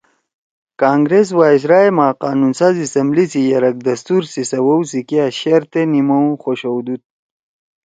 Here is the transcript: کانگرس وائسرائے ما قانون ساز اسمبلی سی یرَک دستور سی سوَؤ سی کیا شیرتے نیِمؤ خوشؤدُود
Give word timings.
کانگرس 0.81 1.27
وائسرائے 1.37 1.89
ما 1.97 2.07
قانون 2.23 2.51
ساز 2.59 2.75
اسمبلی 2.85 3.25
سی 3.31 3.41
یرَک 3.51 3.75
دستور 3.87 4.21
سی 4.31 4.41
سوَؤ 4.51 4.79
سی 4.89 4.99
کیا 5.09 5.25
شیرتے 5.39 5.81
نیِمؤ 5.91 6.27
خوشؤدُود 6.43 7.01